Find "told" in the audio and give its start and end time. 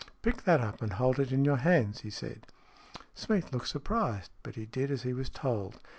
5.29-5.79